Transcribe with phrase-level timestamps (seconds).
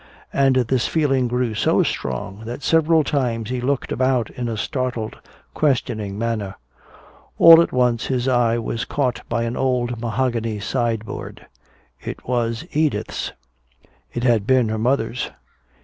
[0.33, 5.15] And this feeling grew so strong that several times he looked about in a startled,
[5.53, 6.55] questioning manner.
[7.37, 11.45] All at once his eye was caught by an old mahogany sideboard.
[12.01, 13.33] It was Edith's.
[14.11, 15.29] It had been her mother's.